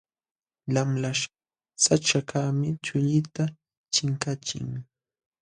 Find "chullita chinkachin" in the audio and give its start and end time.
2.85-4.69